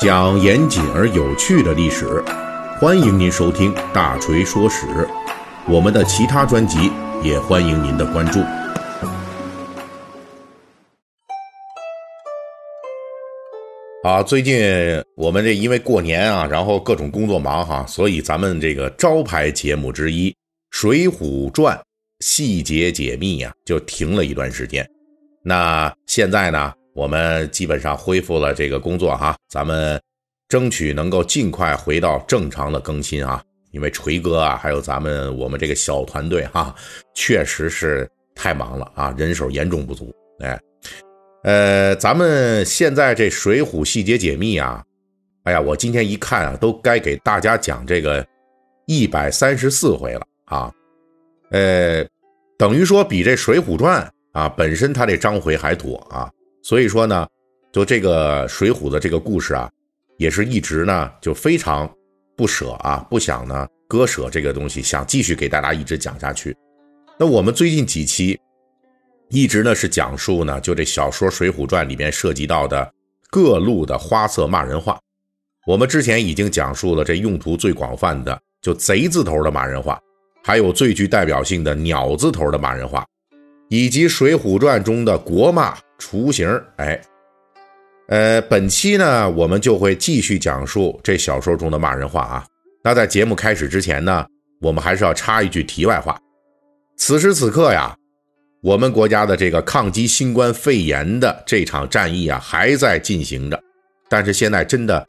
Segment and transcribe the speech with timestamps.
[0.00, 2.24] 讲严谨而有趣的历史，
[2.80, 4.86] 欢迎您收听《大锤说史》。
[5.68, 6.90] 我们的其他专辑
[7.22, 8.40] 也欢迎您的关注。
[14.02, 14.58] 啊，最近
[15.16, 20.30] 我们这因为过年啊，然后各种工作忙哈，所以咱们这个招牌节目之一
[20.70, 21.76] 《水浒传》
[22.20, 24.88] 细节解密呀，就停了一段时间。
[25.44, 30.00] 那现在呢，我们基本上恢复了这个工作哈，咱们
[30.48, 33.42] 争取能够尽快回到正常的更新啊。
[33.72, 36.74] 因为锤哥啊，还有咱们我们这个小团队哈，
[37.14, 40.60] 确实是太忙了啊，人手严重不足，哎。
[41.44, 44.84] 呃，咱们现在这《水浒细节解密》啊，
[45.44, 48.26] 哎呀，我今天一看啊，都该给大家讲这个
[48.86, 50.72] 一百三十四回了啊。
[51.52, 52.04] 呃，
[52.58, 54.02] 等于说比这《水浒传》
[54.38, 56.28] 啊本身它这章回还多啊。
[56.62, 57.26] 所以说呢，
[57.72, 59.70] 就这个《水浒》的这个故事啊，
[60.18, 61.90] 也是一直呢就非常
[62.36, 66.56] 不舍啊，不想呢割舍这个东西，想继续给大家一直讲下去。
[67.18, 68.38] 那我们最近几期。
[69.32, 72.92] 一直呢是讲述呢，就这小说《水浒传》里面涉及到的
[73.30, 74.98] 各路的花色骂人话。
[75.68, 80.00] 我们之前已经讲述了这用途最广泛的，就贼字头的骂人话，
[80.42, 83.06] 还有最具代表性的鸟字头的骂人话，
[83.68, 86.48] 以及《水浒传》中的国骂雏形。
[86.78, 87.00] 哎，
[88.08, 92.44] 呃，本期呢，我们就会继续讲述这小说中的骂人话啊。
[92.82, 94.26] 那在节目开始之前呢，
[94.60, 96.18] 我们还是要插一句题外话：
[96.96, 97.94] 此时此刻呀。
[98.62, 103.58] 我们国家的这个抗击新冠肺炎的这场战役啊，还在进行着，
[104.10, 105.08] 但是现在真的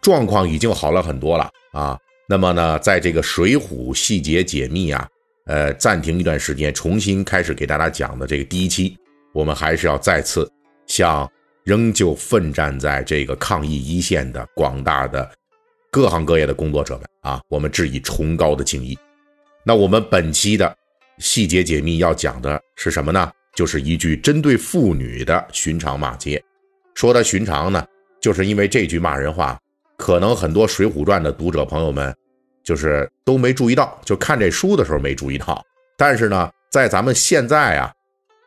[0.00, 1.98] 状况已经好了很多了啊。
[2.28, 5.08] 那么呢，在这个《水浒细节解密》啊，
[5.46, 8.96] 呃，暂停一段时间，重新开始给大家讲的这个第一期，
[9.34, 10.50] 我们还是要再次
[10.86, 11.30] 向
[11.64, 15.30] 仍旧奋战在这个抗疫一线的广大的
[15.90, 18.98] 各行各业的工作者们啊，我们致以崇高的敬意。
[19.62, 20.74] 那我们本期的。
[21.18, 23.30] 细节解密要讲的是什么呢？
[23.54, 26.42] 就是一句针对妇女的寻常骂街。
[26.92, 27.86] 说它寻常呢，
[28.20, 29.56] 就是因为这句骂人话，
[29.96, 32.12] 可能很多《水浒传》的读者朋友们
[32.64, 35.64] 就是都没注意到，就看这书的时候没注意到。
[35.96, 37.92] 但是呢，在咱们现在啊，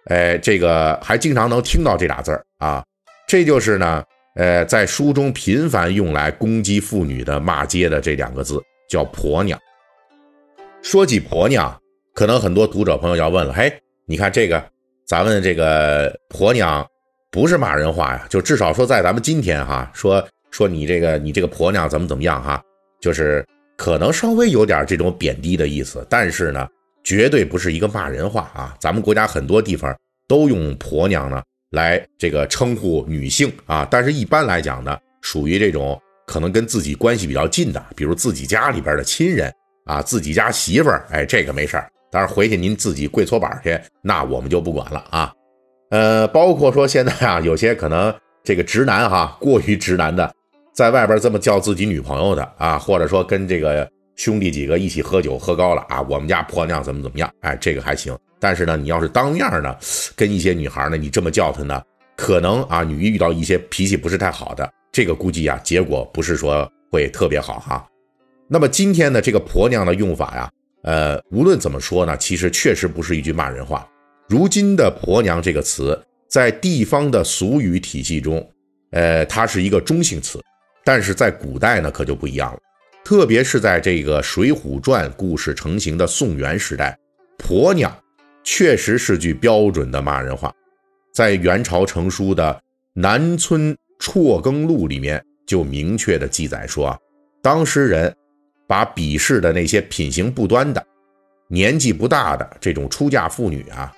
[0.09, 2.83] 哎，这个还经常能听到这俩字儿啊，
[3.27, 4.03] 这就是呢，
[4.35, 9.59] 呃，在书中频繁用来攻击妇女的骂街的这两个字，叫婆娘。
[10.81, 11.77] 说起婆娘。
[12.13, 13.71] 可能很多读者朋友要问了，嘿，
[14.07, 14.59] 你看这个，
[15.05, 16.83] 咱们这个婆娘
[17.29, 22.59] 不是骂人话呀，就至少说在咱们今天哈，说说你这个你这个婆娘怎么怎么样哈，
[22.99, 23.45] 就是
[23.77, 26.67] 可能稍微有点这种贬低的意思，但是呢，
[27.07, 28.75] 绝对不是一个骂人话啊。
[28.81, 29.95] 咱们国家很多地方
[30.27, 31.41] 都用婆娘呢
[31.71, 35.97] 来这个称呼女性啊，但是一般来讲呢，属于这种
[36.27, 39.49] 可能跟自己关系比较近的，比如自己家里边的亲人
[39.85, 41.89] 啊，自己家媳妇儿，哎，这个没事儿。
[42.11, 45.31] 但是回去您自己跪搓板去，那我们就不管了啊。
[45.91, 48.13] 呃，包括说现在啊， 有些可能
[48.43, 50.29] 这个直男哈，过于直男的，
[50.73, 58.17] 在外边这么叫自己女朋友的啊，或者说跟这个兄弟几个一起喝酒喝高了啊，我们家婆娘怎么怎么样，哎，这个还行。
[58.39, 59.75] 但是呢，你要是当面呢，
[60.15, 61.81] 跟一些女孩呢，你这么叫她呢，
[62.15, 67.87] 可能啊，你遇到一些脾气不是太好的，这个估计啊，结果不是说会特别好哈。
[68.47, 70.51] 那么今天呢这个婆娘的用法呀。
[70.83, 73.85] 呃，无论怎么说呢，其实确实不是一句骂人话。
[74.29, 75.99] 如今的“婆娘”这个词，
[76.29, 78.47] 在地方的俗语体系中，
[78.91, 80.41] 呃，它是一个中性词，
[80.85, 82.59] 但是在古代呢，可就不一样了。
[83.07, 86.93] 特别是在这个《水浒传》故事成型的宋元时代
[87.39, 87.89] ，“婆娘”
[88.43, 90.53] 确实是句标准的骂人话。
[91.13, 92.53] 在元朝成书的
[92.93, 96.99] 《南村辍耕录》里面，就明确的记载说啊，
[97.41, 98.13] 当时人。
[98.67, 100.85] 把鄙视的那些品行不端的、
[101.47, 103.89] 年纪不大的这种出嫁妇女啊，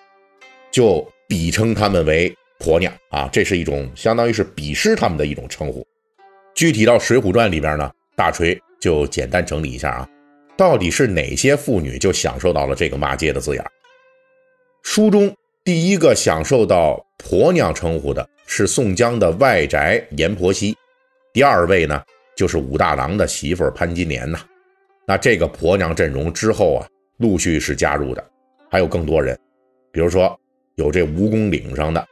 [0.72, 5.84] 就比称他们为婆娘啊，这是一种相当于是鄙视他们的一种称呼。
[6.54, 10.10] 具体到《水浒传》里边呢，大锤就简单整理一下啊，
[10.58, 13.64] 到底是哪些妇女就享受到了这个骂街的字眼？
[14.84, 20.76] 书中第一个享受到婆娘称呼的是宋江的外宅阎婆惜，
[21.34, 22.02] 第二位呢
[22.36, 24.40] 就是武大郎的媳妇潘金莲呐。
[25.06, 26.88] 那这个婆娘阵容之后啊，
[27.18, 28.26] 陆续是加入的，
[28.72, 29.38] 还有更多人，
[29.92, 30.40] 比如说
[30.76, 32.08] 有这蜈蚣岭上的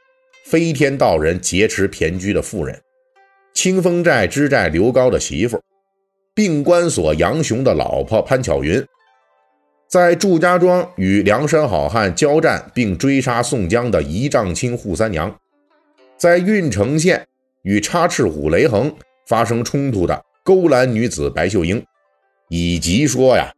[0.45, 2.79] 飞天道人劫持骈居的妇人，
[3.53, 5.61] 清风寨知寨刘高的媳妇，
[6.37, 8.85] 病关所杨雄的老婆潘巧云，
[9.89, 15.35] 在祝家庄与梁山好汉交战并追杀宋江的仪仗亲扈三娘，
[16.15, 17.25] 在郓城县
[17.63, 18.95] 与插翅虎雷横
[19.25, 21.83] 发生冲突的勾栏女子白秀英，
[22.49, 23.51] 以及说呀，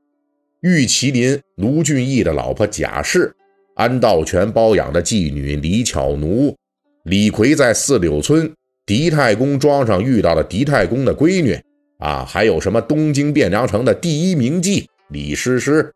[0.62, 3.36] 玉麒麟卢俊义的老婆贾氏，
[3.76, 6.56] 安道全包养的妓女李巧奴，
[7.04, 8.50] 李逵在四柳村
[8.86, 11.60] 狄太公庄上遇到的狄太公的闺女。
[12.00, 15.94] 啊，还有什么东京汴梁城的第一名妓李师师，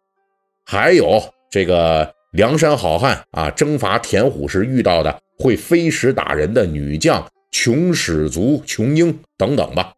[0.64, 1.20] 还有
[1.50, 7.28] 这个梁山好汉啊，征伐田虎时遇到的会飞石打人的女将。
[7.56, 9.94] 穷始族、穷英等等吧，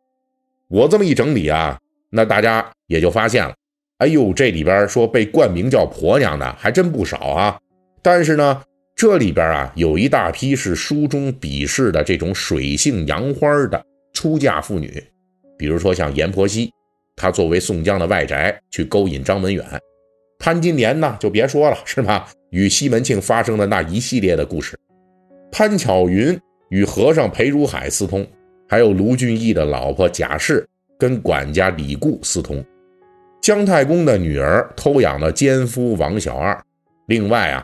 [0.68, 1.80] 我这么一整理啊，
[2.10, 3.56] 那大家也就发现了，
[4.00, 7.58] 哎呦，这里边说被冠名叫婆娘的还真不少啊。
[8.02, 8.62] 但是呢，
[8.94, 13.82] 这里边啊有一大批是书中鄙视的这种水性杨花的
[14.12, 15.02] 出嫁妇女，
[15.58, 16.72] 比如说像阎婆惜，
[17.16, 19.64] 她作为宋江的外宅去勾引张文远；
[20.40, 22.30] 潘金莲呢，就别说了，是吧？
[22.52, 24.78] 与西门庆发生的那一系列的故事，
[25.52, 26.40] 潘巧云。
[26.70, 28.26] 与和尚裴如海私通，
[28.68, 30.68] 还有卢俊义的老婆贾氏
[30.98, 32.66] 跟管家李固私通，
[33.40, 36.60] 姜太公的女儿偷养了奸夫王小二。
[37.08, 37.64] 另外啊，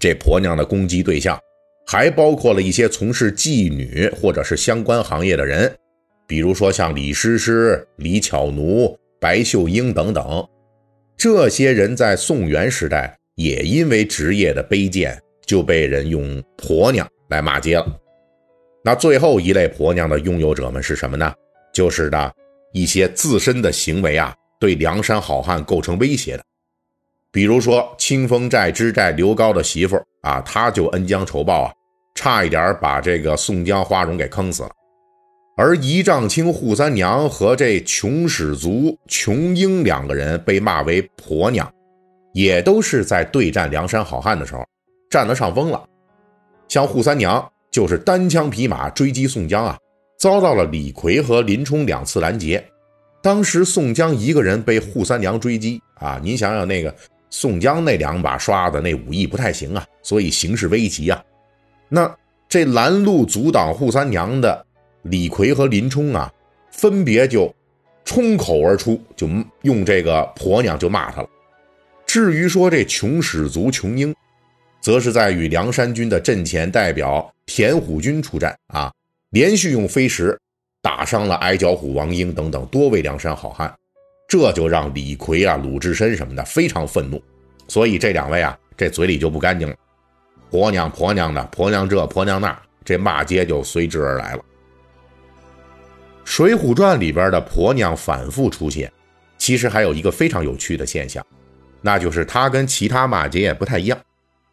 [0.00, 1.38] 这婆娘的攻击对象
[1.86, 5.70] 还包括了一些从事妓女或者是相关行业的人，
[6.26, 10.46] 比如说像李师师、李巧奴、白秀英等等。
[11.16, 17.86] 这些人在宋元时代也因为职业的卑贱，就被人用婆娘来骂街了。
[18.84, 21.32] 那最后一类婆娘的拥有者们是什么呢？
[21.72, 22.34] 就是的
[22.72, 26.44] 一些自身的行为啊，对梁山好汉构成威胁的。
[27.32, 31.72] 比如说清风寨之寨刘高的媳妇啊，他就恩将仇报啊，
[32.14, 34.70] 差一点把这个宋江、花荣给坑死了。
[35.56, 41.68] 而仪仗卿扈三娘和这穷始族穷英两个人被骂为婆娘，
[42.32, 44.62] 也都是在对战梁山好汉的时候
[45.10, 45.82] 占了上风了。
[46.68, 47.44] 像扈三娘。
[47.68, 49.76] 就是单枪匹马追击宋江啊，
[50.18, 52.64] 遭到了李逵和林冲两次拦截。
[53.22, 56.94] 当时宋江一个人被扈三娘追击啊，您想想那个
[57.28, 61.22] 宋江那两把刷子，那武艺不太行啊，所以形势危急啊。
[61.90, 62.10] 那
[62.48, 64.65] 这拦路阻挡扈三娘的
[65.10, 66.32] 李逵和林冲啊，
[66.70, 67.54] 分别就
[68.04, 69.28] 冲口而出，就
[69.62, 71.28] 用这个婆娘就骂他了。
[72.06, 74.14] 至于说这穷始族穷英。
[74.78, 78.92] 则是在与梁山军的阵前代表田虎军出战啊，
[79.30, 80.38] 连续用飞石
[80.80, 83.74] 打伤了矮脚虎王英等等多位梁山好汉，
[84.28, 87.20] 这就让李逵啊、鲁智深什么的非常愤怒，
[87.66, 89.74] 所以这两位啊，这嘴里就不干净了，
[90.52, 94.38] 婆娘婆娘的，婆娘这婆娘那，这骂街就随之而来了。
[96.26, 98.92] 《水浒传》里边的婆娘反复出现，
[99.38, 101.24] 其实还有一个非常有趣的现象，
[101.80, 103.96] 那就是它跟其他马杰也不太一样。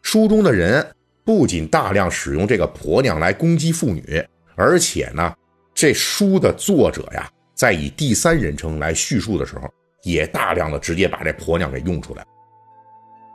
[0.00, 0.86] 书中的人
[1.24, 4.24] 不仅大量使用这个婆娘来攻击妇女，
[4.54, 5.34] 而且呢，
[5.74, 9.68] 这书的作者呀，在以第三人称来叙述的时候，
[10.04, 12.24] 也大量的直接把这婆娘给用出来。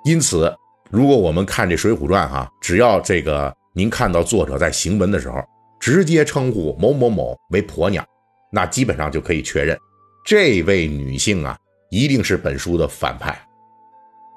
[0.05, 0.51] 因此，
[0.89, 5.43] 如果我们看这《水浒传》哈，只要这个您看到作者在行文的时候，
[5.77, 8.05] 直接称呼某某某为婆娘，
[8.51, 9.77] 那基本上就可以确认，
[10.25, 11.57] 这位女性啊，
[11.89, 13.39] 一定是本书的反派。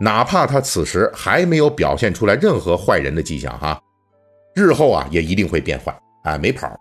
[0.01, 3.81] 哪怕她此时还没有表现出来任何坏人的迹象，哈，
[4.55, 6.77] 日后啊也一定会变坏，哎，没跑。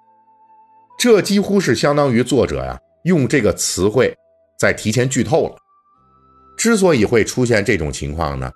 [0.98, 4.16] 这几乎是相当于作者呀用这个词汇
[4.60, 5.56] 在提前剧透了。
[6.58, 8.52] 之所以会出现这种情况呢，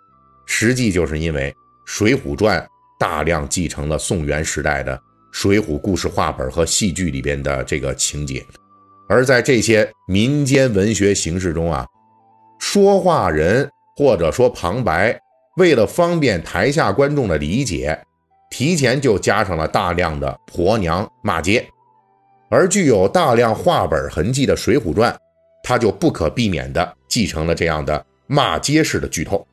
[0.46, 1.52] 实际就是因为
[1.86, 2.60] 《水浒传》
[3.00, 5.00] 大量继承了宋元时代的
[5.32, 8.46] 水浒故事话本和戏剧里边的这个情节，
[9.08, 11.86] 而在这些民间文学形式中啊，
[12.60, 13.70] 说话人。
[13.98, 15.18] 或者说旁白，
[15.56, 17.98] 为了方便台下观众的理解，
[18.52, 21.66] 提前就加上了大量的婆娘骂街，
[22.50, 25.14] 而具有大量话本痕迹的《水浒传》，
[25.64, 29.48] 它就不可避免地继承了这样的骂街式的剧透。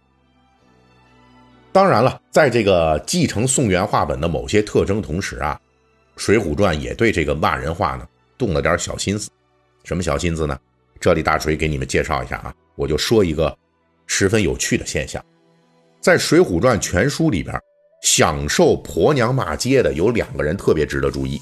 [1.70, 5.56] 当然了，在这个继承宋元话本的某些特征同时啊，
[6.20, 8.04] 《水浒传》也对这个骂人话呢
[8.36, 9.30] 动了点小心思。
[9.84, 10.58] 什么小心思呢？
[11.00, 13.56] 这里大锤给你们介绍一下啊，我就说一个。
[14.04, 15.24] 十分有趣的现象，
[15.98, 17.58] 在《水浒传》全书里边，
[18.02, 21.40] 享受婆娘骂街的有两个人特别值得注意，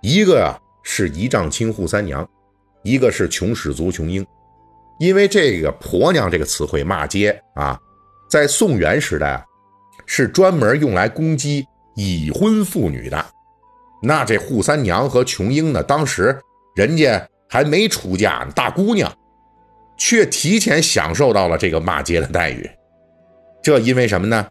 [0.00, 2.28] 一个呀是仪仗卿扈三娘，
[2.84, 4.24] 一个是穷始族穷英。
[5.00, 7.76] 因为这个“婆娘”这个词汇骂街啊，
[8.30, 9.44] 在宋元时代啊，
[10.06, 13.26] 是专门用来攻击已婚妇女的。
[14.00, 16.38] 那这扈三娘和琼英呢，当时
[16.76, 19.08] 人家还没出嫁呢，大姑娘。
[19.96, 22.68] 却提前享受到了这个骂街的待遇，
[23.62, 24.44] 这因为什么呢？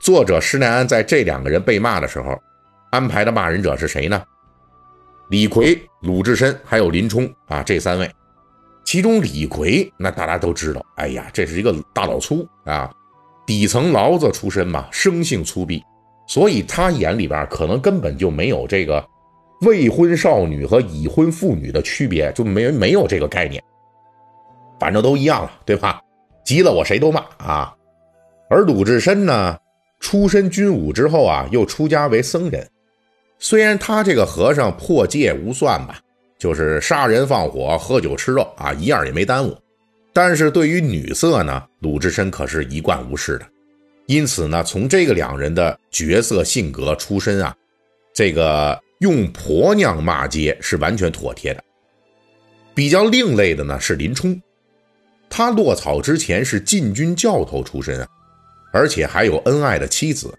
[0.00, 2.36] 作者施耐庵在这两个人被骂的时候，
[2.90, 4.20] 安排的骂人者是谁呢？
[5.30, 8.10] 李逵、鲁智深还有林冲啊，这三位。
[8.84, 12.92] 其中李逵，那大家都知道，哎呀，这是一个大老粗啊，
[13.46, 15.80] 底层牢子出身嘛，生性粗鄙，
[16.26, 19.00] 所以他眼里边可能根本就没有这个
[19.62, 23.62] 未婚少女和已婚妇女的区别，就没没有这个概念，
[24.78, 26.00] 反正都一样了，对吧？
[26.44, 27.74] 急了我谁都骂啊。
[28.48, 29.58] 而鲁智深呢，
[30.00, 32.68] 出身军武之后啊，又出家为僧人，
[33.38, 35.98] 虽然他这个和尚破戒无算吧。
[36.38, 39.56] 就是杀人放火、喝酒吃肉啊，一样也没耽误。
[40.12, 43.46] 但是对于女色呢，鲁智深可是一贯无视的。
[44.06, 47.54] 因此呢，从这个两人的角色、性格、出身啊，
[48.12, 51.62] 这个用婆娘骂街是完全妥帖的。
[52.72, 54.40] 比较另类的呢是林冲，
[55.28, 58.06] 他落草之前是禁军教头出身啊，
[58.72, 60.32] 而且还有恩爱的妻子。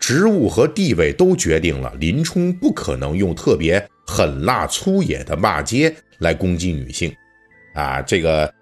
[0.00, 7.14] 职务和地位都决定了，林冲不可能用特别狠辣粗野的骂街来攻击女性，
[7.74, 8.52] 啊，这个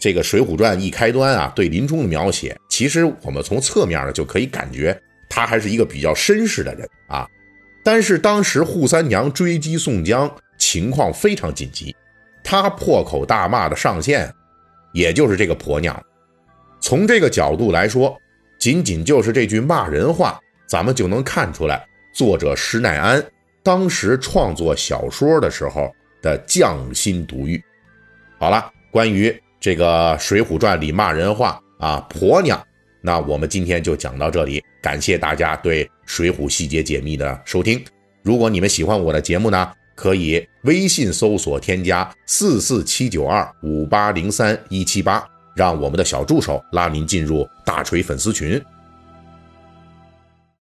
[0.00, 7.26] 这个《水浒传》一开端啊，对林冲的描写，其实我们从侧面呢就可以感觉他还是一个比较绅士的人啊。
[7.86, 10.28] 但是当时扈三娘追击宋江，
[10.58, 11.94] 情况非常紧急，
[12.42, 14.28] 他破口大骂的上线，
[14.92, 15.96] 也就是这个婆娘。
[16.80, 18.18] 从这个角度来说，
[18.58, 20.36] 仅仅就是这句骂人话。
[20.66, 23.24] 咱们就能看出来，作者施耐庵
[23.62, 25.88] 当时创作小说的时候
[26.20, 27.62] 的匠心独具。
[28.36, 32.60] 好了，关于这个《水浒传》里骂人话啊，婆娘，
[33.06, 34.60] 那我们今天就讲到这里。
[34.82, 37.80] 感谢大家对《水浒细节解密》的收听。
[38.20, 48.60] 如果你们喜欢我的节目呢，可以微信搜索添加四四七九二五八零三一七八，让我们的小助手拉您进入大锤粉丝群。